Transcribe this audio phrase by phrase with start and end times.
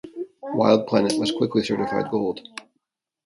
[0.55, 2.41] "Wild Planet" was quickly certified gold.